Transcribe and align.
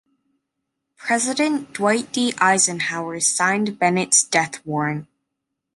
President 0.97 1.73
Dwight 1.73 2.11
D. 2.11 2.33
Eisenhower 2.41 3.19
signed 3.19 3.77
Bennett's 3.77 4.23
death 4.23 4.59
warrant. 4.65 5.05